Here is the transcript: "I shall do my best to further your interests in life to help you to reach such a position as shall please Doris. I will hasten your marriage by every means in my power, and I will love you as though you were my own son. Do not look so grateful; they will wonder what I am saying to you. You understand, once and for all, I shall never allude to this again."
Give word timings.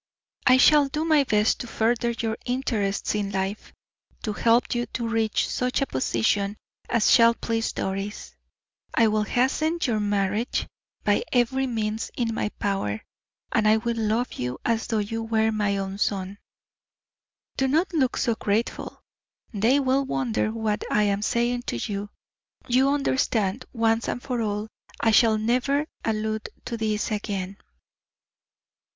"I 0.47 0.57
shall 0.57 0.87
do 0.87 1.05
my 1.05 1.25
best 1.25 1.59
to 1.59 1.67
further 1.67 2.09
your 2.09 2.35
interests 2.43 3.13
in 3.13 3.31
life 3.31 3.71
to 4.23 4.33
help 4.33 4.73
you 4.73 4.87
to 4.93 5.07
reach 5.07 5.47
such 5.47 5.79
a 5.79 5.85
position 5.85 6.57
as 6.89 7.11
shall 7.11 7.35
please 7.35 7.71
Doris. 7.71 8.33
I 8.95 9.09
will 9.09 9.21
hasten 9.21 9.77
your 9.83 9.99
marriage 9.99 10.65
by 11.03 11.23
every 11.31 11.67
means 11.67 12.09
in 12.17 12.33
my 12.33 12.49
power, 12.49 13.01
and 13.51 13.67
I 13.67 13.77
will 13.77 13.95
love 13.95 14.33
you 14.33 14.57
as 14.65 14.87
though 14.87 14.97
you 14.97 15.21
were 15.21 15.51
my 15.51 15.77
own 15.77 15.99
son. 15.99 16.39
Do 17.55 17.67
not 17.67 17.93
look 17.93 18.17
so 18.17 18.33
grateful; 18.33 19.03
they 19.53 19.79
will 19.79 20.03
wonder 20.03 20.49
what 20.51 20.83
I 20.91 21.03
am 21.03 21.21
saying 21.21 21.61
to 21.67 21.77
you. 21.77 22.09
You 22.67 22.89
understand, 22.89 23.65
once 23.71 24.07
and 24.07 24.19
for 24.19 24.41
all, 24.41 24.67
I 24.99 25.11
shall 25.11 25.37
never 25.37 25.85
allude 26.03 26.49
to 26.65 26.75
this 26.75 27.11
again." 27.11 27.57